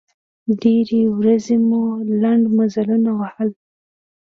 ډېرې 0.61 1.01
ورځې 1.17 1.55
مو 1.67 1.83
لنډ 2.21 2.43
مزلونه 2.57 3.09
ووهل. 3.15 3.49